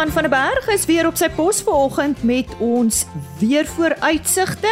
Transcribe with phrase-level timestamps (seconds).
[0.00, 3.02] Johan van der Berg is weer op sy pos vanoggend met ons
[3.36, 4.70] weer vooruitsigte.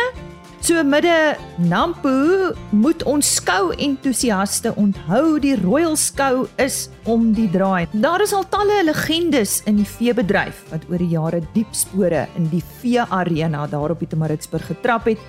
[0.64, 7.90] So midde Nampo moet ons skou entoesiaste onthou die Royal Skou is om die draai.
[7.92, 12.48] Daar is al talle legendes in die veebedryf wat oor die jare diep spore in
[12.48, 15.20] die vee arena daar op Pietermaritzburg getrap het.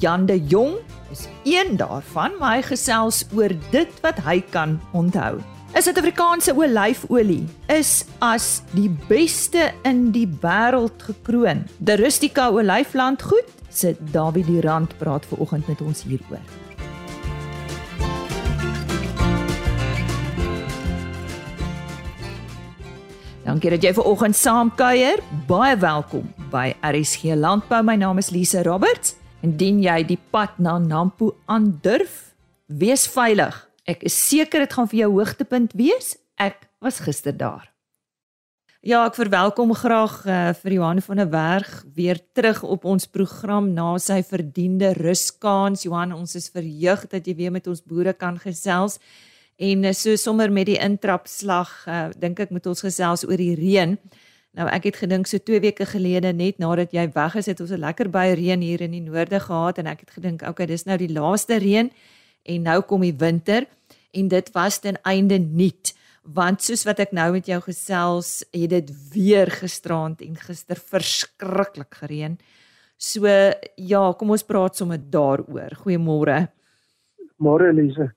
[0.00, 0.78] Jan de Jong
[1.12, 5.42] is een daarvan, maar hy gesels oor dit wat hy kan onthou.
[5.72, 11.64] 'n Suid-Afrikaanse olyfolie is as die beste in die wêreld gekroon.
[11.78, 16.44] De Rustica Olyflandgoed sit David Durant praat ver oggend met ons hieroor.
[23.44, 25.24] Dankie dat jy ver oggend saamkuier.
[25.48, 27.80] Baie welkom by RSG Landbou.
[27.82, 29.16] My naam is Lise Roberts.
[29.40, 32.34] Indien jy die pad na Nampo aandurf,
[32.68, 33.71] wees veilig.
[33.92, 36.14] Ek is seker dit gaan vir jou hoogtepunt wees.
[36.40, 37.68] Ek was gister daar.
[38.82, 43.68] Ja, ek verwelkom graag uh, vir Johan van der Berg weer terug op ons program
[43.76, 45.84] na sy verdiende ruskans.
[45.86, 48.98] Johan, ons is verheug dat jy weer met ons boere kan gesels.
[49.62, 53.54] En uh, so sommer met die intrapslag, uh, dink ek moet ons gesels oor die
[53.54, 53.94] reën.
[54.58, 57.70] Nou ek het gedink so 2 weke gelede net nadat jy weg is het ons
[57.70, 60.84] 'n lekker baie reën hier in die noorde gehad en ek het gedink okay dis
[60.84, 61.88] nou die laaste reën
[62.42, 63.66] en nou kom die winter
[64.12, 68.70] en dit was ten einde nuut want soos wat ek nou met jou gesels het
[68.70, 72.36] dit weer gisterand en gister verskriklik gereën.
[72.96, 75.74] So ja, kom ons praat sommer daaroor.
[75.82, 76.46] Goeiemôre.
[77.42, 78.12] Môre Elise.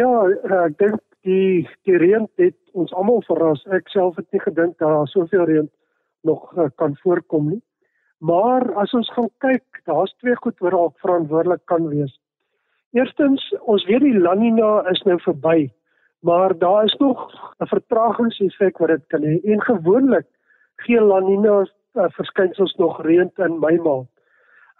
[0.00, 0.08] Ja,
[0.64, 3.60] ek dink die die reën het ons almal verras.
[3.68, 5.68] Ek self het nie gedink dat daar soveel reën
[6.24, 7.60] nog uh, kan voorkom nie.
[8.22, 12.14] Maar as ons gaan kyk, daar's twee goed waar ook verantwoordelik kan wees.
[12.92, 15.70] Eerstens, ons weet die La Nina is nou verby,
[16.28, 17.20] maar daar is nog
[17.58, 19.40] 'n vertragingseffek wat dit kan hê.
[19.44, 20.26] En gewoonlik
[20.76, 24.08] gee La Nina uh, verskynsels nog reën in Mei maand.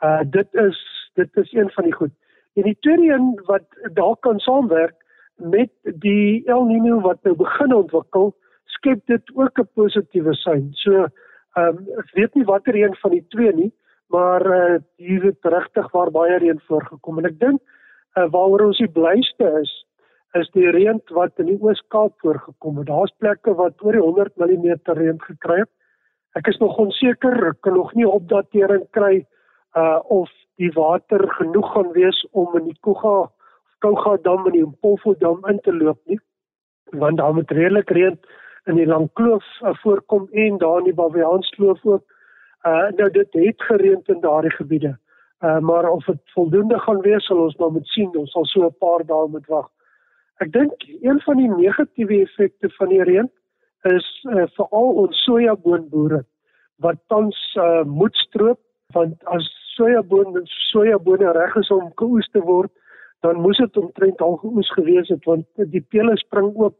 [0.01, 0.79] Uh dit is
[1.15, 2.13] dit is een van die goed.
[2.55, 4.95] En die tweede een wat dalk kan saamwerk
[5.37, 8.35] met die El Niño wat nou begin ontwikkel,
[8.65, 10.69] skep dit ook 'n positiewe sein.
[10.73, 13.73] So ehm um, ek weet nie watter een van die twee nie,
[14.07, 17.61] maar uh hier het regtig waar baie reën voorgekom en ek dink
[18.17, 19.73] uh, waaroor ons die blyste is
[20.33, 22.87] is die reën wat in die Oos-Kaap voorgekom het.
[22.89, 25.71] Daar's plekke wat oor die 100 mm reën gekry het.
[26.41, 29.27] Ek is nog onseker, ek kan nog nie opdatering kry
[29.77, 30.31] uh of
[30.61, 33.29] die water genoeg gaan wees om in die Kuga
[33.85, 36.21] Kouga dam en die Impolfo dam in te loop nie.
[36.93, 38.19] Want daar moet redelik reën
[38.71, 42.05] in die Langkloof uh, voorkom en daar in die Baviaanskloof ook.
[42.65, 44.97] Uh nou dit het gereën in daardie gebiede.
[45.43, 48.11] Uh, maar of dit voldoende gaan wees sal ons maar moet sien.
[48.17, 49.69] Ons sal so 'n paar dae moet wag.
[50.39, 53.31] Ek dink een van die negatiewe effekte van die reën
[53.83, 56.23] is uh, veral ons sojaboonboere
[56.79, 58.61] wat tans uh, moet stroop
[58.95, 62.71] want as sojaboon sojabone reg is om geoes te word,
[63.21, 66.77] dan moes dit omtrent al geoes gewees het want die pele spring oop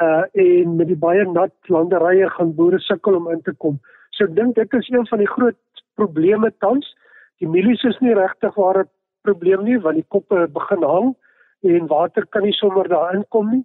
[0.00, 3.80] uh en met die baie nat landerye gaan boere sukkel om in te kom.
[4.10, 5.60] So ek dink dit is een van die groot
[5.94, 6.86] probleme tans.
[6.86, 7.04] Uh
[7.40, 8.90] Die mielies is nie regtig waar 'n
[9.22, 11.14] probleem nie want die koppe begin hang
[11.62, 13.64] en water kan nie sommer daarin kom nie.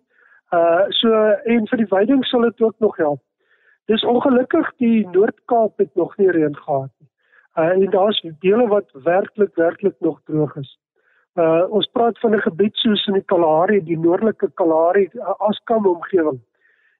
[0.51, 1.13] Uh so
[1.45, 3.21] en vir die veiding sal dit ook nog help.
[3.87, 7.09] Dis ongelukkig die Noord-Kaap het nog nie reën gehad nie.
[7.57, 10.77] Uh en daar's dele wat werklik werklik nog droog is.
[11.35, 15.85] Uh ons praat van 'n gebied soos in die Kalahari, die noordelike Kalahari uh, Askam
[15.85, 16.41] omgewing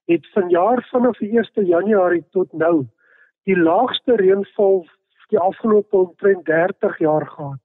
[0.06, 2.86] het vanjaar vanaf die 1 Januarie tot nou
[3.44, 4.86] die laagste reënval
[5.32, 7.60] die afgelope omtrent 30 jaar gehad.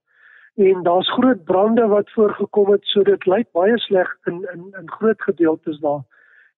[0.58, 4.90] En daar's groot brande wat voorgekom het, so dit lyk baie sleg in in in
[4.90, 6.04] groot gedeeltes daar.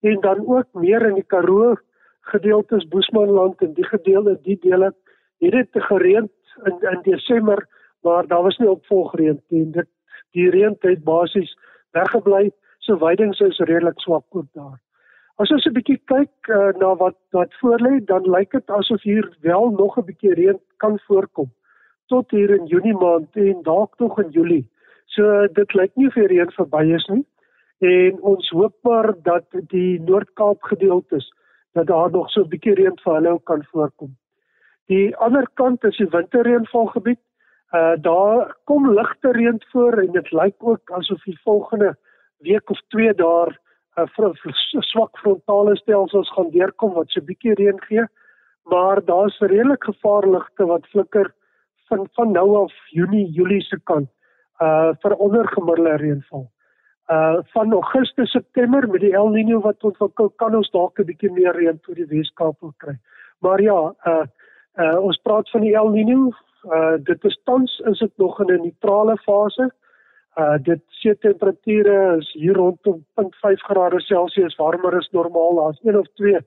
[0.00, 1.74] En dan ook meer in die Karoo
[2.20, 4.94] gedeeltes, Boesmanland en die gedeelte, die dele
[5.38, 6.30] het dit gereën
[6.64, 7.66] in in Desember,
[8.00, 9.70] maar daar was nie opvolgreën nie.
[9.70, 9.88] Dit
[10.30, 11.56] die reën het basies
[11.90, 12.50] weggebly.
[12.78, 14.80] So veidings is redelik swak ook daar.
[15.40, 19.24] As ons 'n bietjie kyk uh, na wat wat voorlê, dan lyk dit asof hier
[19.40, 21.48] wel nog 'n bietjie reën kan voorkom
[22.12, 24.66] tot hier in Junie maand en dalk nog in Julie.
[25.06, 27.24] So dit lyk nie of die reën verby is nie.
[27.78, 31.32] En ons hoop maar dat die Noord-Kaap gedeeltes
[31.72, 34.12] dat daar nog so 'n bietjie reën vir hulle kan voorkom.
[34.86, 37.22] Die ander kant is die winterreënvalgebied.
[37.72, 41.96] Uh daar kom ligte reën voor en dit lyk ook asof die volgende
[42.38, 43.58] week of 2 daar
[43.96, 48.04] 'n swak frontale stelsels gaan deurkom wat so 'n bietjie reën gee,
[48.64, 51.34] maar daar's redelik gevaarligte wat flikker
[51.88, 54.08] van van nou af Junie, Julie se kant
[54.60, 56.50] uh vir ondergemiddelde reënval.
[57.10, 61.32] Uh van Augustus, September met die El Niño wat ontwikkel, kan ons dalk 'n bietjie
[61.32, 62.96] meer reën tot die Weskaap wil kry.
[63.40, 64.24] Maar ja, uh
[64.78, 66.30] uh ons praat van die El Niño.
[66.64, 69.70] Uh dit is tans is dit nog in 'n neutrale fase.
[70.40, 75.58] Uh dit see temperature is hier rondom 0.5 grade Celsius warmer as normaal.
[75.58, 76.38] Daar's een of twee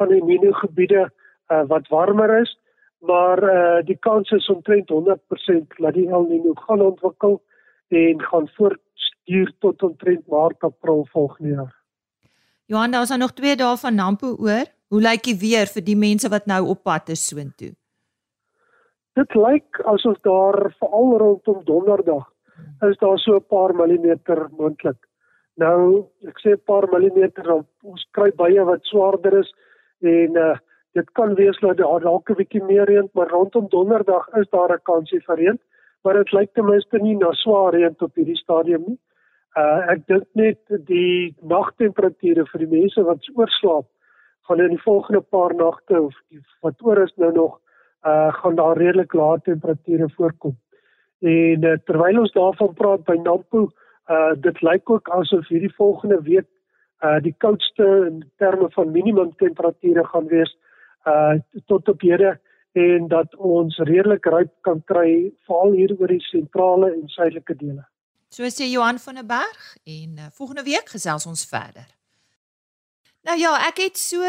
[0.00, 1.04] van die Niño gebiede
[1.52, 2.58] uh wat warmer is,
[2.98, 7.40] maar uh die kans is omtrent 100% dat die El Niño gaan ontwikkel
[7.88, 11.74] en gaan voortstuur tot omtrent Maart April volgende jaar.
[12.66, 14.66] Johan, daar's nog 2 dae van Nampo oor.
[14.88, 17.72] Hoe lyk die weer vir die mense wat nou op pad is soontoe?
[19.12, 22.28] Dit lyk asof daar veral rondom Donderdag
[22.88, 25.00] is daar so 'n paar millimeter moontlik.
[25.56, 29.50] Nou, ek sê 'n paar millimeter, ons kry baie wat swaarder is
[30.00, 30.56] en uh,
[30.94, 34.72] dit kan wees dat daar dalk 'n bietjie meer reën, maar rondom Donderdag is daar
[34.72, 35.58] 'n kansie vir reën,
[36.04, 38.98] maar dit lyk ten minste nie na swaar reën op hierdie stadium nie.
[39.56, 43.86] Uh ek dink net die nagtemperature vir die mense wat oorslaap
[44.46, 47.58] gaan in die volgende paar nagte of die, wat oor is nou nog
[48.06, 50.56] uh gaan daar redelik lae temperature voorkom.
[51.18, 53.68] En uh, terwyl ons daarvan praat by Nampo,
[54.08, 56.46] uh dit lyk ook asof hierdie volgende week
[57.04, 60.54] uh die koudste in terme van minimum temperature gaan wees
[61.06, 61.34] uh
[61.66, 62.38] tot op hede
[62.72, 67.84] en dat ons redelik ryp kan kry veral hier oor die sentrale en suidelike dele.
[68.28, 71.86] So sê Johan van der Berg en uh, volgende week gesels ons verder.
[73.24, 74.24] Nou ja, ek het so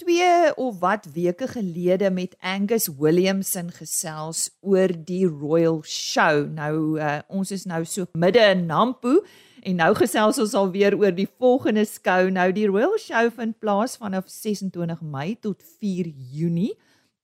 [0.00, 6.46] 2 of wat weke gelede met Angus Williamson gesels oor die Royal Show.
[6.48, 9.18] Nou uh, ons is nou so midde in Nampo
[9.60, 12.30] en nou gesels ons alweer oor die volgende skou.
[12.32, 16.72] Nou die Royal Show vind plaas vanaf 26 Mei tot 4 Junie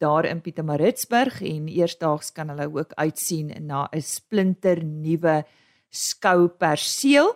[0.02, 5.44] daar in Pietermaritzburg en eersdaags kan hulle ook uitsien na 'n splinter nuwe
[5.88, 7.32] skou perseel.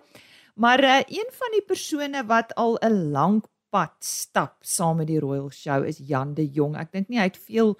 [0.55, 3.41] Maar uh, een van die persone wat al 'n lang
[3.71, 6.77] pad stap saam met die Royal Show is Jan de Jong.
[6.77, 7.77] Ek dink nie hy het veel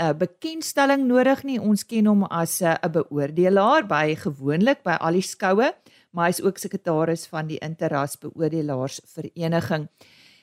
[0.00, 1.58] uh, bekendstelling nodig nie.
[1.60, 5.72] Ons ken hom as eh, 'n uh, beoordelaar by gewoonlik by al die skoue,
[6.12, 9.88] maar hy is ook sekretaris van die Interras Beoordelaars Vereniging.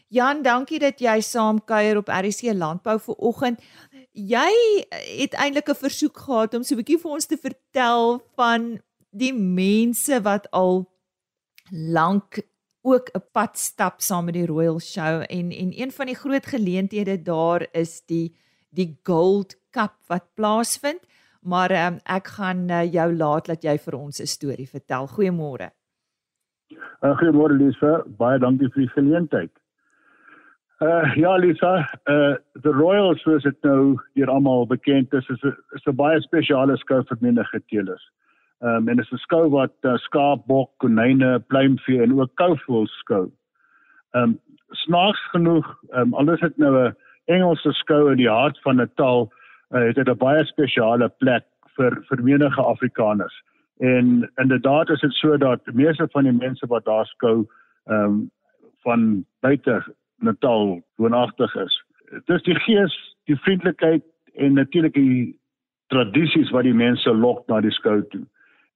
[0.09, 3.63] Jan, dankie dat jy saam kuier op RC Landbou vir oggend.
[4.13, 4.51] Jy
[5.19, 8.79] het eintlik 'n versoek gehad om so 'n bietjie vir ons te vertel van
[9.11, 10.87] die mense wat al
[11.71, 12.39] lank
[12.87, 16.45] ook 'n pad stap saam met die Royal Show en en een van die groot
[16.45, 18.35] geleenthede daar is die
[18.69, 21.01] die Gold Cup wat plaasvind.
[21.41, 25.07] Maar um, ek gaan uh, jou laat dat jy vir ons 'n storie vertel.
[25.07, 25.69] Goeiemôre.
[27.03, 29.51] Uh, goeiemôre Lisa, baie dankie vir die geleentheid.
[30.81, 35.55] Uh ja Lisa, uh the Royal soos dit nou hier almal bekend is, is 'n
[35.75, 38.11] is 'n baie spesiale skou vir menige teelers.
[38.59, 42.31] Ehm um, en dit is 'n skou wat uh, skaap, bok, konyne, pluimvee en ook
[42.33, 43.31] kouvoëls skou.
[44.11, 44.39] Ehm um,
[44.69, 46.95] snaaks genoeg, ehm um, alles het nou 'n
[47.25, 49.31] Engelse skou in die hart van Natal,
[49.69, 51.45] uh, het dit 'n baie spesiale plek
[51.75, 53.43] vir vir menige Afrikaners.
[53.77, 57.45] En inderdaad is dit so dat meeste van die mense wat daar skou
[57.85, 58.31] ehm um,
[58.83, 59.83] van buite
[60.15, 61.83] Natal woonagtig is.
[62.09, 64.03] Dit is die gees, die vriendelikheid
[64.33, 65.39] en natuurlik die
[65.87, 68.25] tradisies wat die mense lok na die skou toe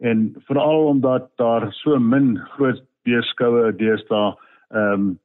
[0.01, 4.33] en veral omdat daar so min groot beeskoue deesdae
[4.70, 5.20] ehm um,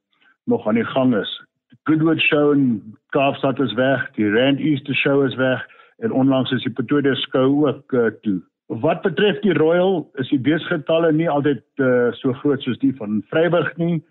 [0.47, 1.31] nog aan die gang is.
[1.69, 5.65] Die Goodwood show in Kaapstad is weg, die Rand Easter show is weg
[5.99, 8.41] en onlangs is die Pretoria skou ook uh, toe.
[8.67, 13.23] Wat betref die Royal is die beesgetalle nie altyd uh, so groot soos die van
[13.31, 14.05] Vryburg nie,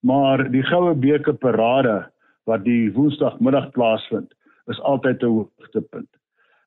[0.00, 2.04] maar die goue beker parade
[2.46, 4.30] wat die Woensdagmiddag plaasvind,
[4.70, 6.10] is altyd 'n hoogtepunt.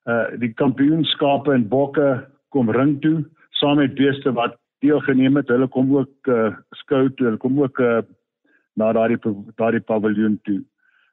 [0.06, 3.24] Uh die kampioenskappe en bokke kom ring toe
[3.64, 5.48] saam met beeste wat deelgeneem het.
[5.48, 6.52] Hulle kom ook uh,
[6.84, 7.30] skou toe.
[7.30, 8.02] Hulle kom ook uh,
[8.80, 9.20] na daardie
[9.56, 10.62] daardie paviljoen toe.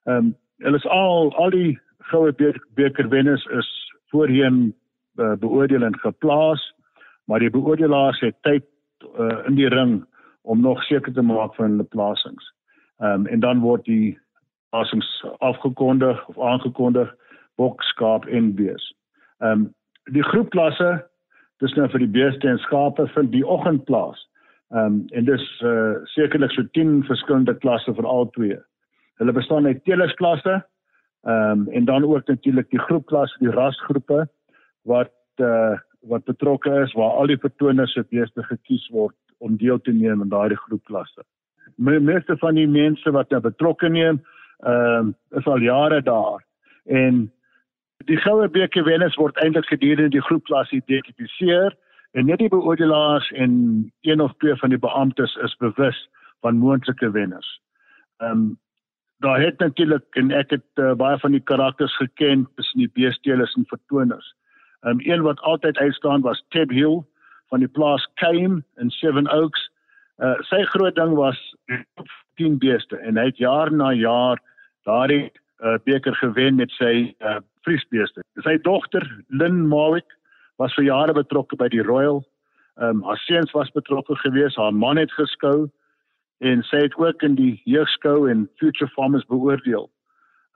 [0.09, 1.78] Ehm um, hulle is al al die
[2.11, 2.33] goue
[2.76, 3.69] beker wenners is
[4.12, 4.75] voorheen
[5.16, 6.64] uh, beoordeel en geplaas,
[7.25, 8.66] maar die beoordelaars het tyd
[9.16, 10.02] uh, in die ring
[10.42, 12.52] om nog seker te maak van hulle plasings.
[12.99, 14.19] Ehm um, en dan word die
[14.71, 17.14] plasings afgekondig of aangekondig
[17.57, 18.95] bok, skaap en bees.
[19.38, 19.69] Ehm um,
[20.12, 21.10] die groepklasse
[21.61, 24.21] dis nou vir die beeste en skape vind die oggend plaas.
[24.71, 28.59] Ehm um, en dis uh sekerlik so 10 verskillende klasse vir al twee.
[29.19, 34.26] Hulle bestaan uit telersklasse ehm um, en dan ook natuurlik die groepklasse, die rasgroepe
[34.83, 35.76] wat uh
[36.09, 40.23] wat betrokke is waar al die vertoners se beeste gekies word om deel te neem
[40.23, 41.25] in daardie groepklasse.
[41.76, 44.23] Die meeste van die mense wat daar betrokke neem,
[44.64, 46.40] ehm um, is al jare daar
[46.85, 47.31] en
[48.09, 51.76] Die goue beker wenners word eintlik gedurende die groepklas geïdentifiseer
[52.16, 53.52] en net die beoordelaars en
[54.09, 56.09] een of twee van die beamptes is bewus
[56.40, 57.61] van moontlike wenners.
[58.19, 58.59] Ehm um,
[59.21, 63.52] daar het natuurlik en ek het uh, baie van die karakters geken tussen die beestelers
[63.54, 64.35] en vertoners.
[64.80, 67.02] Um een wat altyd uitstaan was Ted Hill
[67.49, 69.69] van die plaas Kame in Seven Oaks.
[70.16, 71.40] Uh sy groot ding was
[72.40, 74.40] 10 beeste en hy het jaar na jaar
[74.88, 78.23] daardie uh, beker gewen met sy uh, vriesbeeste.
[78.45, 80.17] Sy dogter Lynn Mawick
[80.57, 82.23] was vir jare betrokke by die Royal.
[82.81, 85.69] Ehm um, haar seuns was betrokke geweest, haar man het geskou
[86.40, 89.90] en sy het ook in die jeugskou en Future Farmers beoordeel.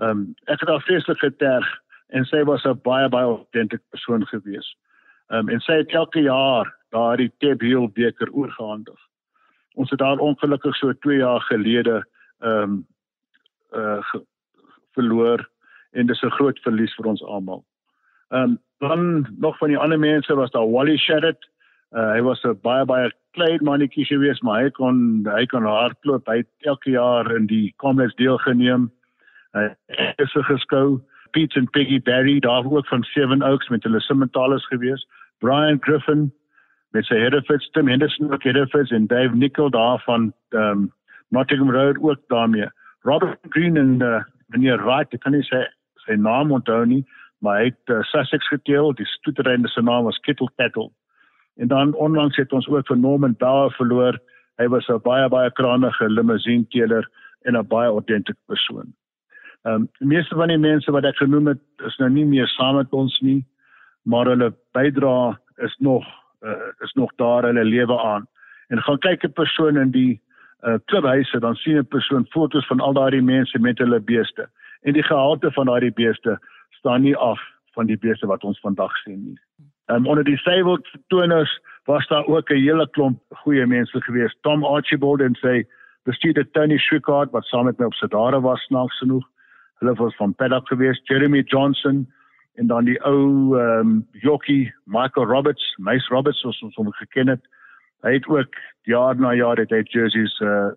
[0.01, 1.69] Ehm um, ek het haar vreeslik geterg
[2.09, 4.77] en sy was 'n baie baie autentieke persoon geweest.
[5.29, 9.01] Ehm um, en sy het elke jaar daardie Ted Hill beker oorgehandig.
[9.75, 12.05] Ons het daar ongelukkig so 2 jaar gelede
[12.41, 12.87] ehm um,
[13.75, 14.01] uh
[14.95, 15.49] verloor
[15.93, 17.65] en dis 'n groot verlies vir ons almal.
[18.31, 21.39] Ehm um, dan nog van die ander mense was daar Wally Shedid.
[21.93, 26.27] Uh, hy was 'n baie baie klein mannetjie gewees, maar hy kon hy kon hardloop.
[26.27, 28.91] Hy het elke jaar in die Comets deelgeneem.
[29.53, 29.71] Hy
[30.19, 31.01] is geskou.
[31.35, 35.07] Pete en Peggy Barry daar ook van Seven Oaks met hulle Simmentalis gewees.
[35.39, 36.33] Brian Griffin
[36.95, 40.93] met sy Hereford, Tim Henderson ook Hereford en Dave Nickel daar van um,
[41.29, 42.69] Nottingham Road ook daarmee.
[43.03, 45.65] Robert Green en uh, meneer Wright, ek kan nie sy
[46.05, 47.05] sy naam onthou nie,
[47.41, 50.91] maar hy het uh, Sussex geteel, die stoeterende se naam was Kettle.
[51.57, 54.19] En dan onlangs het ons ook vir Norman Bauer verloor.
[54.59, 57.09] Hy was 'n baie baie krangige limousine teeler
[57.45, 58.95] en 'n baie autentieke persoon.
[59.65, 62.47] Ehm um, die meeste van die mense wat ek genoem het, is nou nie meer
[62.47, 63.45] saam met ons nie,
[64.03, 66.05] maar hulle bydra is nog
[66.45, 68.27] uh, is nog daar hulle lewe aan.
[68.69, 70.21] En gaan kyk 'n persoon in die
[70.67, 74.49] uh, klubhuise dan sien 'n persoon fotos van al daardie mense met hulle beeste
[74.83, 76.39] en die gehalte van daardie beeste
[76.71, 77.41] staan nie af
[77.73, 79.39] van die beeste wat ons vandag sien nie.
[79.87, 84.37] Ehm um, onder die Seywold toners was daar ook 'n hele klomp goeie mense gewees.
[84.41, 85.65] Tom Archibald en sy
[86.03, 89.27] bestuurder Tony Schickard wat saam met my op Sedare was snaaks genoeg.
[89.79, 92.13] Hulle was van Paddock gewees, Jeremy Johnson
[92.55, 97.29] en dan die ou ehm um, jockey Michael Roberts, Mace Roberts soos ons hom geken
[97.29, 97.43] het.
[98.05, 100.73] Hy het ook jaar na jaar het hy jerseys uh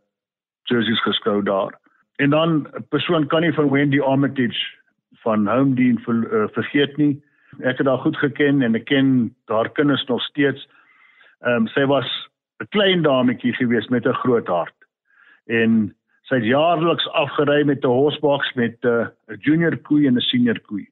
[0.68, 1.76] jerseys geskou daar.
[2.18, 4.76] En dan 'n persoon kan nie van Wendy Armitage
[5.24, 7.24] van Home Dean ver, uh, vergeet nie.
[7.60, 10.68] Ek het haar goed geken en ek ken haar kinders nog steeds.
[11.40, 12.30] Ehm um, sy was
[12.60, 14.76] 'n klein dametjie gewees met 'n groot hart.
[15.46, 20.22] En sy het jaarliks afgery met 'n horsebox met uh, 'n junior koei en 'n
[20.22, 20.88] senior koei.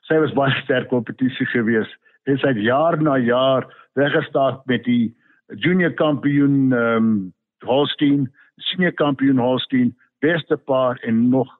[0.00, 1.96] Sy was baie sterk kompetisie gewees.
[2.24, 5.16] En sy het jaar na jaar weggestaat met die
[5.56, 11.58] junior kampioen ehm um, Holstein, senior kampioen Holstein, beste paar en nog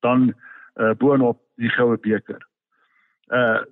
[0.00, 0.34] dan
[0.74, 2.46] uh, boonop die goue beker.
[3.28, 3.62] Uh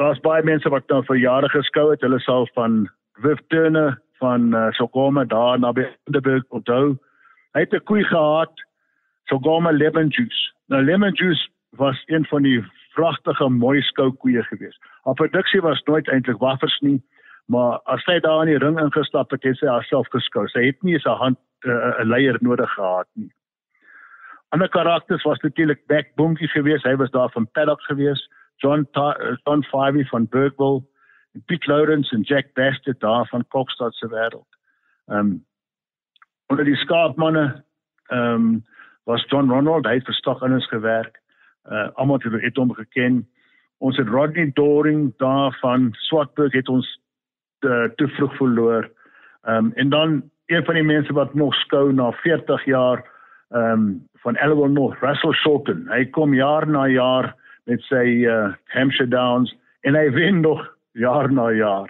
[0.00, 2.00] daar's baie mense wat nou vir jare geskou het.
[2.00, 2.86] Hulle sal van
[3.20, 6.96] Viv Turner van uh, Sokoma daar na Benderburg onthou.
[7.52, 8.52] Hy het 'n koei gehad,
[9.28, 10.52] Sokoma Lemon Juice.
[10.68, 14.78] Nou Lemon Juice was een van die vragtige mooi skou koeie gewees.
[15.02, 17.02] Haar produksie was nooit eintlik waffers nie.
[17.46, 20.46] Maar as sy daar in die ring ingestap het, het sy haarself geskou.
[20.48, 23.32] Sy het nie eens 'n hand eh, 'n uh, leier nodig gehad nie.
[24.48, 26.84] Ander karakters was natuurlik Beck Boonkie geweest.
[26.84, 28.28] Hy was daar van Paddock geweest.
[28.56, 30.82] John Ta uh, John Fivey van Bergwell,
[31.32, 34.56] en Pete Lawrence en Jack Bastard daar van Kokstad se wêreld.
[35.06, 35.46] Ehm um,
[36.46, 37.64] onder die skaapmanne
[38.06, 38.66] ehm um,
[39.04, 41.20] was John Ronald, hy het vir Stock Inners gewerk.
[41.64, 43.28] Uh almal het hom geken.
[43.78, 47.00] Ons het Rodney Doring daar van Swartberg het ons
[47.60, 48.90] te, te vroeg verloor.
[49.42, 53.04] Ehm um, en dan een van die mense wat nog skou na 40 jaar
[53.48, 55.86] ehm um, van Elwell North, Russell Shorten.
[55.88, 61.32] Hy kom jaar na jaar met sy uh Hampshire Downs en hy wen nog jaar
[61.32, 61.88] na jaar.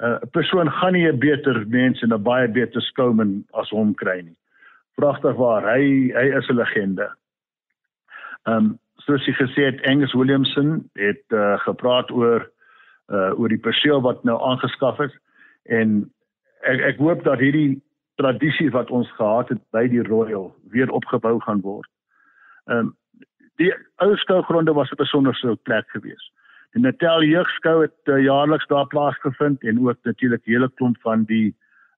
[0.00, 3.70] Uh, 'n uh, persoon gaan nie 'n beter mens en 'n baie beter skouman as
[3.70, 4.36] hom kry nie.
[4.94, 5.62] Pragtig waar.
[5.74, 7.10] Hy hy is 'n legende.
[8.46, 12.50] Ehm um, soos jy gesê het Angus Williamson het uh, gepraat oor
[13.10, 15.14] uh oor die perseel wat nou aangeskaf is
[15.64, 16.10] en
[16.62, 17.80] ek ek hoop dat hierdie
[18.20, 21.88] tradisie wat ons gehad het by die Royal weer opgebou gaan word.
[22.66, 22.96] Ehm um,
[23.60, 26.30] die ou skougronde was 'n besonderse plek gewees.
[26.72, 31.54] Die Natal Jeugskou het uh, jaarliks daar plaasgevind en ook natuurlik hele klomp van die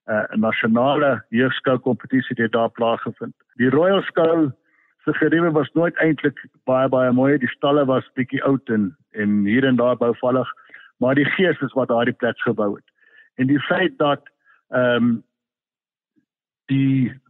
[0.07, 3.33] uh nasionale jeugskou kompetisie het daar plaasgevind.
[3.55, 4.51] Die Royal Skou
[5.03, 7.37] se geriewe was nooit eintlik baie baie mooi.
[7.37, 10.49] Die stalle was bietjie oud en en hier en daar bouvallig
[10.97, 12.85] maar die gees is wat daardie plek gebou het.
[13.35, 14.21] En die feit dat
[14.69, 15.23] ehm um,
[16.65, 17.21] die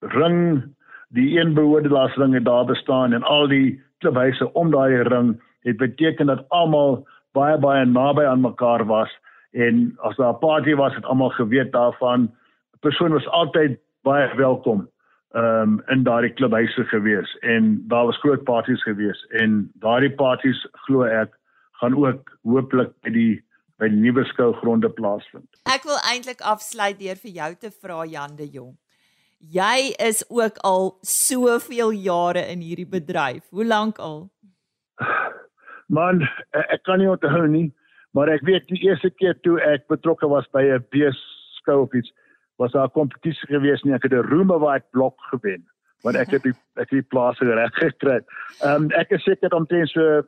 [0.00, 0.74] ring
[1.08, 6.26] die een beoordelaasring het daar bestaan en al die klubhuise om daai ring het beteken
[6.26, 9.10] dat almal baie baie naby aan mekaar was.
[9.52, 12.20] En as daar 'n party was het almal geweet daarvan.
[12.22, 14.88] 'n persoon was altyd baie welkom
[15.30, 17.38] ehm um, in daardie klubhuise gewees.
[17.38, 19.26] En daar was groot partytjies gewees.
[19.26, 21.38] En daardie partytjies glo ek
[21.82, 23.32] gaan ook hooplik by die
[23.82, 25.48] by die nuwe skougronde plaasvind.
[25.66, 28.76] Ek wil eintlik afsluit deur vir jou te vra Jan de Jong.
[29.50, 33.42] Jy is ook al soveel jare in hierdie bedryf.
[33.50, 34.28] Hoe lank al?
[35.98, 36.22] Man,
[36.54, 37.72] ek, kan nie onthou nie,
[38.14, 42.14] maar ek weet die eerste keer toe ek betrokke was by 'n beeskou of iets,
[42.62, 43.94] was daar 'n kompetisie gewees nie.
[43.94, 45.66] Ek het 'n Roomewaaid blok gewen,
[46.02, 48.20] want ek het die ek het die plase reg gekry.
[48.60, 50.22] Ehm um, ek is seker omtrent so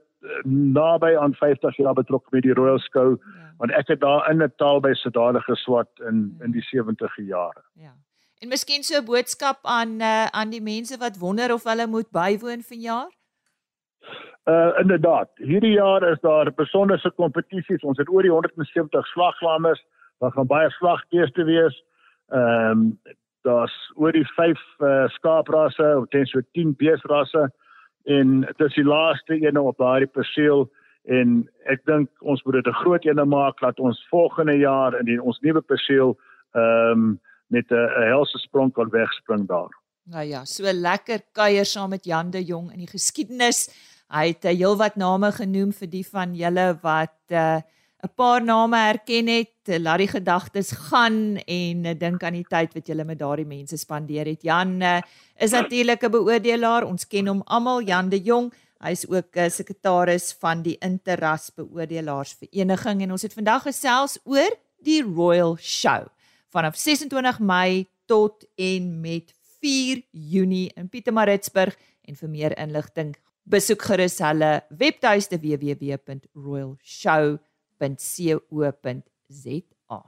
[0.49, 3.50] naby aan 50 jaar betrokke by die Royal Skou ja.
[3.59, 6.45] want ek het daar in 'n taal by Sodale geswat in ja.
[6.45, 7.62] in die 70e jare.
[7.75, 7.93] Ja.
[8.40, 12.11] En miskien so 'n boodskap aan uh, aan die mense wat wonder of hulle moet
[12.11, 13.11] bywoon vanjaar?
[14.45, 15.31] Uh inderdaad.
[15.35, 17.83] Hierdie jaar is daar besonderse kompetisies.
[17.83, 19.85] Ons het oor die 170 slaglammers.
[20.19, 21.85] Daar gaan baie slagbeeste wees.
[22.28, 23.00] Ehm um,
[23.44, 27.48] daar's oor die 5 uh, skaaprasse, omtrent so 10 beesrasse
[28.04, 30.66] en dit is die laaste een op daardie perseel
[31.04, 35.04] en ek dink ons moet dit 'n groot een maak dat ons volgende jaar in
[35.04, 36.16] die, ons nuwe perseel
[36.54, 39.72] ehm um, met 'n helse sprong kan wegspring daar.
[40.04, 43.68] Nou ja, so lekker kuier saam met Jan de Jong in die geskiedenis.
[44.08, 47.60] Hy het uh, heelwat name genoem vir die van julle wat uh,
[48.04, 49.50] 'n paar name herken het.
[49.80, 53.76] Laat die gedagtes gaan en uh, dink aan die tyd wat julle met daardie mense
[53.76, 54.42] spandeer het.
[54.42, 54.82] Jan
[55.37, 56.84] is natuurlik 'n beoordelaar.
[56.84, 58.52] Ons ken hom almal, Jan de Jong.
[58.84, 64.18] Hy's ook 'n uh, sekretaris van die Interras Beoordelaars Vereniging en ons het vandag gesels
[64.25, 66.06] oor die Royal Show
[66.49, 73.82] vanaf 26 Mei tot en met 4 Junie in Pietermaritzburg en vir meer inligting besoek
[73.82, 75.38] gerus hulle webtuiste
[77.88, 80.03] www.royalshow.co.za.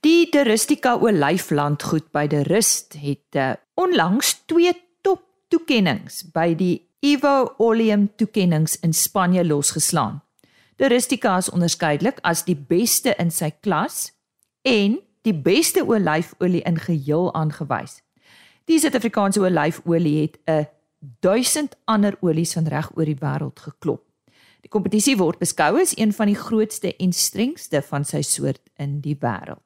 [0.00, 4.72] Die Deristika Olyflandgoed by De Rust het uh, onlangs twee
[5.50, 10.22] toekennings by die Evo Oleum toekennings in Spanje losgeslaan.
[10.76, 14.12] Turistica is onderskeidelik as die beste in sy klas
[14.62, 18.00] en die beste olyfolie in geheel aangewys.
[18.64, 20.66] Die Suid-Afrikaanse olyfolie het 'n
[21.20, 24.04] 1000 ander olies van reg oor die wêreld geklop.
[24.60, 29.00] Die kompetisie word beskou as een van die grootste en strengste van sy soort in
[29.00, 29.62] die wêreld.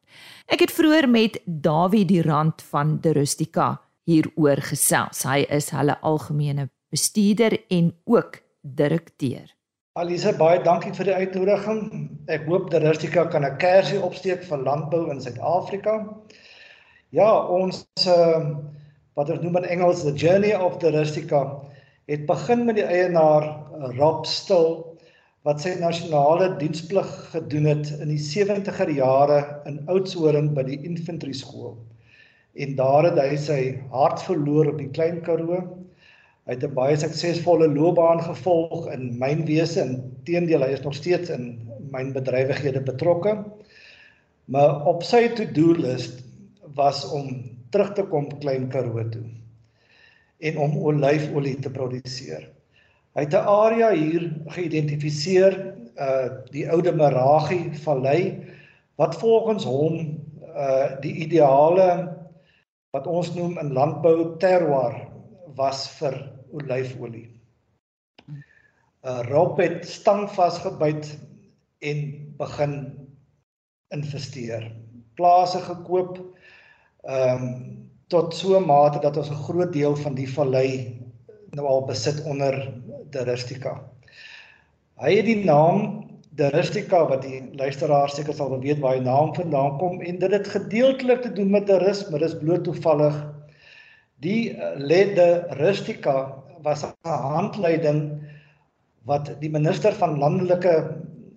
[0.46, 5.24] Ek het vroeër met Dawie die rand van Turistica hieroor gesels.
[5.26, 9.50] Hy is hulle algemene bestuurder en ook direkteur.
[9.94, 11.82] Alise baie dankie vir die uitnodiging.
[12.34, 15.92] Ek hoop dat Rustika kan 'n kersie opsteek vir landbou in Suid-Afrika.
[17.14, 18.40] Ja, ons uh,
[19.14, 21.44] wat ons noem in Engels the journey of the Rustika
[22.10, 23.46] het begin met die eienaar
[23.94, 24.82] Rob Still
[25.46, 31.32] wat sy nasionale diensplig gedoen het in die 70er jare in Oudtshoorn by die infantry
[31.32, 31.78] skool
[32.54, 33.60] en daar het hy sy
[33.94, 35.62] hart verloor op die Klein Karoo.
[36.44, 39.92] Hy het 'n baie suksesvolle loopbaan gevolg in mynwese en
[40.28, 41.56] teendeel hy is nog steeds in
[41.90, 43.32] mynbedrywighede betrokke.
[44.44, 46.20] Maar op sy to-do list
[46.76, 47.30] was om
[47.70, 49.24] terug te kom Klein Karoo toe
[50.44, 52.44] en om olyfolie te produseer.
[53.16, 58.44] Hy het 'n area hier geïdentifiseer, uh die oude Maragie vallei
[58.96, 60.20] wat volgens hom
[60.56, 62.12] uh die ideale
[62.90, 65.13] wat ons noem in landbou terroir
[65.56, 66.16] was vir
[66.52, 67.28] olyfolie.
[69.04, 71.18] uh, Rob het stang vasgebyt
[71.84, 71.98] en
[72.38, 72.76] begin
[73.92, 74.70] investeer.
[75.14, 76.18] Plase gekoop
[77.04, 77.80] ehm um,
[78.12, 81.00] tot so 'n mate dat ons 'n groot deel van die vallei
[81.50, 82.72] nou al besit onder
[83.10, 83.90] de Rustica.
[85.00, 89.34] Hy het die naam De Rustica wat die luisteraar seker sal weet waar hy naam
[89.34, 91.70] vandaan kom en dit het gedeeltelik te doen met
[92.10, 93.33] maar dis bloot toevallig.
[94.22, 98.22] Die uh, Lede Rustica was 'n handleiding
[99.04, 100.74] wat die minister van landelike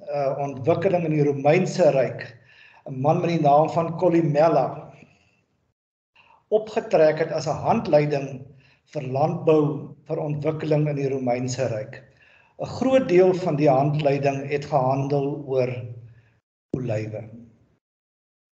[0.07, 2.37] uh, ontwikkeling in die Romeinse ryk,
[2.87, 4.87] 'n man met die naam van Collimella
[6.49, 8.45] opgetrek het as 'n handleiding
[8.93, 12.03] vir landbou vir ontwikkeling in die Romeinse ryk.
[12.59, 15.73] 'n groot deel van die handleiding het gehandel oor
[16.77, 17.29] olywe.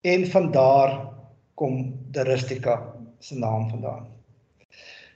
[0.02, 1.14] En van daar
[1.56, 4.13] kom die Rustica se naam vandaan.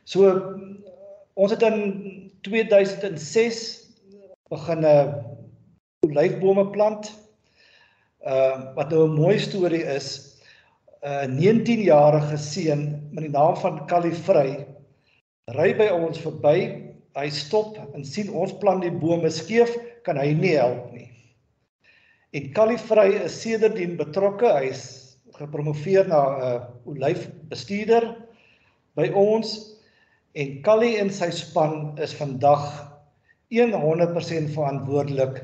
[0.08, 0.30] So
[1.36, 1.82] ons het in
[2.48, 3.58] 2006
[4.48, 5.16] begin 'n
[6.08, 7.12] olyfbome plant.
[8.24, 10.40] Uh wat nou 'n mooi storie is,
[11.04, 14.68] 'n 19-jarige seun met die naam van Kalifrey
[15.46, 20.34] ry by ons verby hy stop en sien ons plant die bome skeef, kan hy
[20.34, 21.12] nie help nie.
[22.32, 24.48] En Kalifrey is sedertdien betrokke.
[24.48, 28.16] Hy's gepromoveer na 'n uh, olyfbestuurder
[28.96, 29.77] by ons
[30.38, 32.66] en Kali en sy span is vandag
[33.50, 35.40] 100% verantwoordelik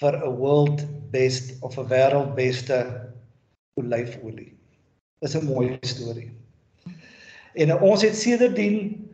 [0.00, 2.78] vir 'n world best of 'n wêreldbeste
[3.76, 4.54] olyfolie.
[5.20, 6.30] Dis 'n mooi storie.
[7.54, 9.08] En ons het sedertdien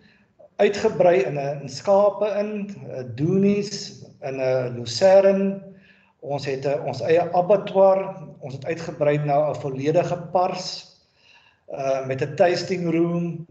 [0.57, 2.77] uitgebrei in 'n skape in,
[3.15, 5.63] doenies in 'n lucerne.
[6.21, 8.23] Ons het 'n ons eie abattoir.
[8.41, 10.95] Ons het uitgebrei na 'n volledige pars
[11.73, 13.47] uh met 'n tasting room.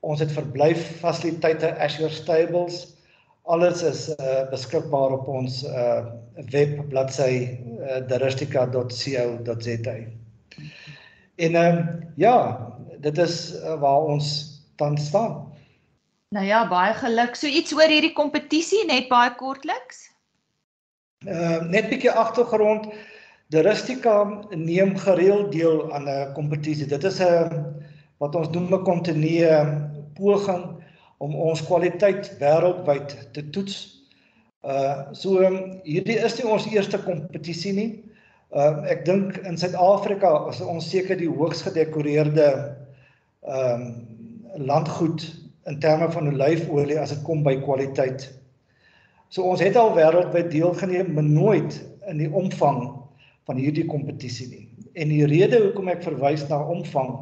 [0.00, 2.96] Ons het verblyf fasiliteite Azure Stables.
[3.42, 6.06] Alles is uh beskikbaar op ons uh
[6.50, 9.96] webbladsy uh, daristika.co.za.
[11.36, 12.36] En ehm uh, ja,
[13.00, 14.26] dit is uh, waar ons
[14.76, 15.52] dan staan.
[16.28, 17.34] Nou ja, baie geluk.
[17.34, 20.08] So iets oor hierdie kompetisie net baie kortliks.
[21.24, 22.92] Ehm uh, net 'n bietjie agtergrond.
[23.48, 26.86] De Rustica neem gereeld deel aan 'n kompetisie.
[26.86, 27.64] Dit is 'n
[28.18, 29.87] wat ons noem 'n kontinue
[30.18, 30.66] poging
[31.24, 33.78] om ons kwaliteit wêreldwyd te toets.
[34.66, 35.40] Uh so
[35.86, 37.88] hierdie is nie ons eerste kompetisie nie.
[38.50, 42.48] Uh ek dink in Suid-Afrika is ons seker die hoogs gedekoreerde
[43.46, 43.90] ehm um,
[44.58, 45.22] landgoed
[45.68, 48.24] in terme van olyfolie as dit kom by kwaliteit.
[49.28, 51.76] So ons het al wêreldwyd deelgeneem, maar nooit
[52.08, 52.80] in die omvang
[53.48, 54.64] van hierdie kompetisie nie.
[54.96, 57.12] En die rede hoekom ek verwys na omvang,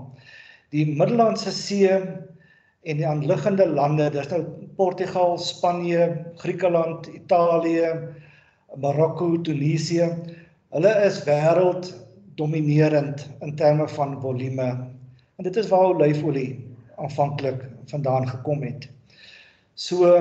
[0.75, 1.91] die Middellandse See
[2.87, 4.43] en die aanliggende lande, dis nou
[4.79, 6.07] Portugal, Spanje,
[6.39, 7.89] Griekeland, Italië,
[8.79, 10.07] Marokko, Tunesië,
[10.75, 11.91] hulle is wêreld
[12.39, 14.69] dominerend in terme van volume.
[15.37, 16.53] En dit is waar olyfolie
[17.03, 18.87] aanvanklik vandaan gekom het.
[19.75, 20.15] So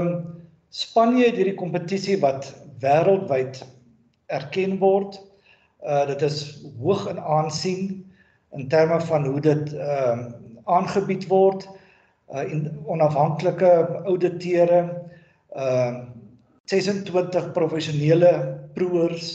[0.75, 2.49] Spanje het hierdie kompetisie wat
[2.83, 3.61] wêreldwyd
[4.33, 5.21] erken word.
[5.85, 6.41] Uh dit is
[6.81, 7.85] hoog in aansien
[8.57, 10.33] in terme van hoe dit ehm uh,
[10.65, 11.84] aangebied word uh
[12.45, 13.71] in onafhanklike
[14.05, 14.81] ouditeure
[15.55, 16.03] uh,
[16.65, 18.31] 26 professionele
[18.73, 19.29] proeërs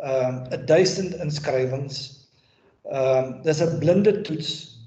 [0.00, 2.00] uh, 1000 inskrywings.
[2.88, 4.78] Ehm uh, dis 'n blinde toets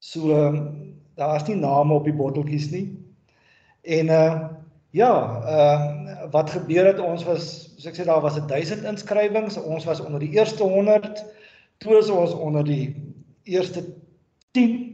[0.00, 0.66] So ehm,
[1.14, 2.86] daar's nie name op die botteltjies nie.
[3.82, 4.48] En uh
[4.90, 5.12] ja,
[5.46, 7.44] ehm uh, wat gebeur het ons was
[7.76, 11.22] soos ek sê daar was 1000 inskrywings, ons was onder die eerste 100,
[11.78, 12.96] toe ons onder die
[13.44, 13.84] eerste
[14.50, 14.89] 10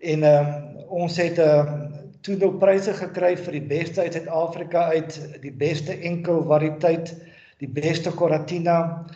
[0.00, 1.88] en ehm uh, ons het ehm uh,
[2.20, 7.14] toe nou pryse gekry vir die beste uit Suid-Afrika uit, die beste enkel variëteit,
[7.62, 9.06] die beste Coratina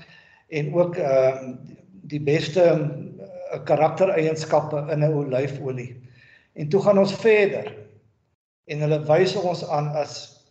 [0.49, 1.57] en ook ehm uh,
[2.05, 5.97] die beste 'n karaktereienskappe in 'n olyfolie.
[6.53, 7.75] En toe gaan ons verder.
[8.65, 10.45] En hulle wys ons aan as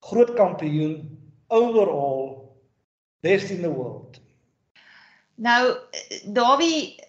[0.00, 2.50] groot kampioen overall
[3.20, 4.20] best in the world.
[5.34, 5.76] Nou
[6.24, 7.03] Dawie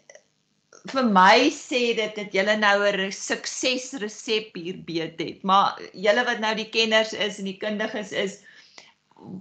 [0.92, 6.40] vir my sê dit dat julle nou 'n suksesresep hier beet het, maar julle wat
[6.40, 8.44] nou die kenners is en die kundiges is,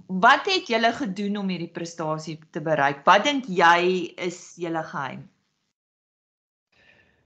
[0.07, 3.05] wat het julle gedoen om hierdie prestasie te bereik?
[3.05, 5.29] Wat dink jy is julle geheim?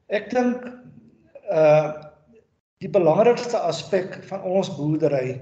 [0.09, 0.65] Ek dink
[1.51, 2.05] uh
[2.79, 5.35] die belangrikste aspek van ons boerdery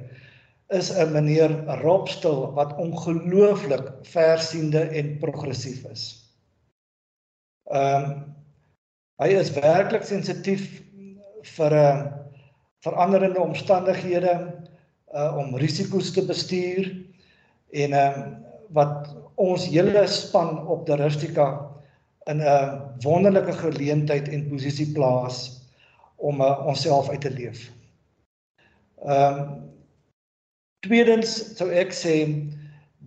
[0.73, 1.51] is 'n meneer
[1.83, 6.33] Robstil wat ongelooflik versiende en progressief is.
[7.69, 8.36] Ehm um,
[9.21, 10.65] hy is werklik sensitief
[11.57, 12.07] vir 'n uh,
[12.85, 14.33] veranderende omstandighede
[15.15, 16.91] uh om risiko's te bestuur
[17.73, 18.27] en uh,
[18.75, 21.47] wat ons hele span op die Rustika
[22.29, 25.65] in 'n wonderlike geleentheid en posisie plaas
[26.15, 27.71] om uh, onsself uit te leef.
[29.05, 29.65] Ehm um,
[30.85, 32.13] tweedens sou ek sê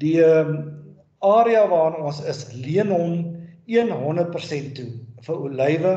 [0.02, 0.74] die um,
[1.18, 3.36] area waarin ons is leen hom
[3.70, 4.90] 100% toe
[5.26, 5.94] vir olywe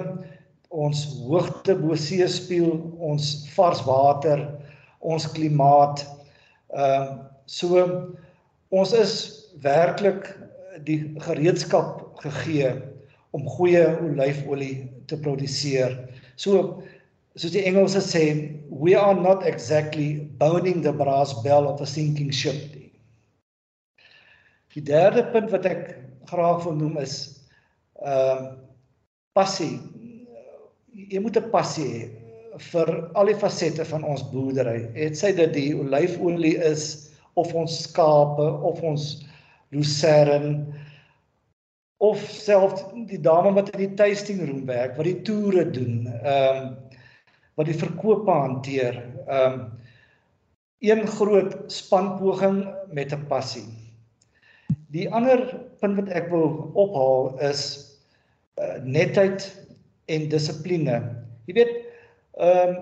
[0.74, 2.80] ons hoogte bo see spieël
[3.12, 4.48] ons vars water
[5.00, 6.06] ons klimaat
[6.74, 7.84] ehm um, so
[8.74, 9.14] ons is
[9.62, 10.30] werklik
[10.88, 12.72] die gereedskap gegee
[13.34, 15.96] om goeie olyfolie te produseer.
[16.36, 16.82] So
[17.36, 18.24] soos die Engelse sê,
[18.70, 22.74] we are not exactly boning the brass bell of a sinking ship.
[24.74, 25.96] Die derde punt wat ek
[26.30, 27.18] graag wil noem is
[28.02, 28.54] ehm uh,
[29.34, 29.80] passie.
[30.94, 32.04] Jy moet 'n passie hê
[32.72, 34.90] vir al die fasette van ons boerdery.
[34.94, 39.26] Het sy dit die olyfolie is of ons skape of ons
[39.74, 40.66] lucerne
[42.04, 46.66] of self die dame wat in die tasting room werk, wat die toere doen, ehm
[46.66, 46.76] um,
[47.56, 49.00] wat die verkope hanteer.
[49.28, 49.72] Ehm um,
[50.84, 53.64] een groot spanpoging met 'n passie.
[54.92, 55.40] Die ander
[55.80, 57.93] punt wat ek wil ophaal is
[58.62, 59.46] uh, netheid
[60.12, 61.00] en dissipline.
[61.48, 61.74] Jy weet,
[62.40, 62.76] um,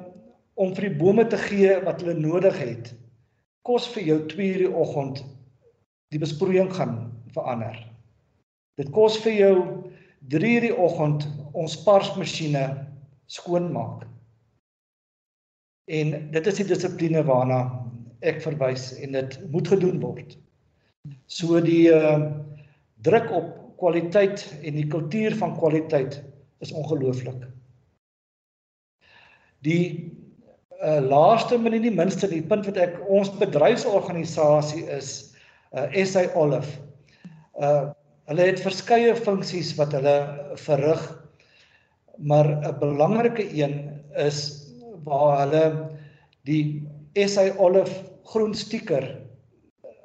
[0.62, 2.92] om vir die bome te gee wat hulle nodig het,
[3.68, 5.24] kos vir jou 2 uur die oggend
[6.12, 6.96] die besproeiing gaan
[7.36, 7.78] verander.
[8.80, 9.56] Dit kos vir jou
[10.34, 12.66] 3 uur die oggend ons parsmasjiene
[13.32, 14.06] skoonmaak.
[15.92, 17.64] En dit is die dissipline waarna
[18.28, 20.36] ek verwys en dit moet gedoen word.
[21.32, 22.30] So die uh,
[23.02, 23.50] druk op
[23.82, 26.20] kwaliteit en die kultuur van kwaliteit
[26.62, 27.48] is ongelooflik.
[29.66, 30.12] Die
[30.82, 35.12] uh, laaste maar nie die minste die punt wat ek ons bedryfsorganisasie is
[35.74, 36.78] uh, SA Olive.
[37.58, 37.90] Uh
[38.30, 40.14] hulle het verskeie funksies wat hulle
[40.62, 41.02] verrig
[42.16, 43.74] maar 'n belangrike een
[44.16, 44.70] is
[45.04, 45.64] waar hulle
[46.48, 47.92] die SA Olive
[48.32, 49.04] groen stiker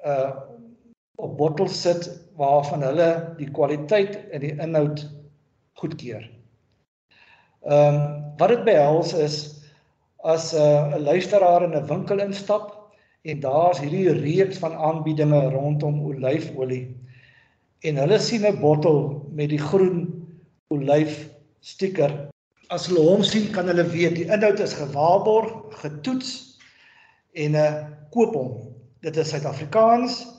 [0.02, 0.32] uh
[1.16, 5.04] op bottels sit waarvan hulle die kwaliteit en die inhoud
[5.80, 6.24] goedkeur.
[7.66, 9.36] Ehm um, wat dit behels is
[10.28, 16.00] as 'n uh, luisteraar in 'n winkel instap en daar's hierdie reeks van aanbiedinge rondom
[16.04, 16.96] olyfolie
[17.80, 20.26] en hulle sien 'n bottel met die groen
[20.68, 21.28] olyf
[21.60, 22.28] stiker.
[22.68, 26.58] As hulle hom sien, kan hulle weet die inhoud is gewaarborg, getoets
[27.32, 28.50] en 'n uh, koop hom.
[29.00, 30.35] Dit is Suid-Afrikaans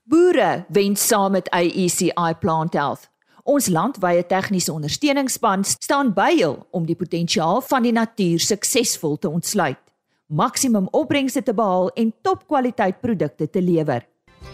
[0.05, 3.09] Boere wen saam met AECI Plant Health.
[3.43, 9.31] Ons landwyse tegniese ondersteuningsspan staan by hul om die potensiaal van die natuur suksesvol te
[9.33, 9.81] ontsluit,
[10.29, 14.05] maksimum opbrengste te behaal en topkwaliteit produkte te lewer.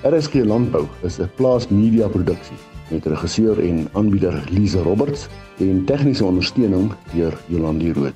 [0.06, 2.58] RSG Landbou is 'n plaas media produksie
[2.90, 5.26] met regisseur en aanbieder Lize Roberts
[5.58, 8.14] en tegniese ondersteuning deur Jolande Rooi.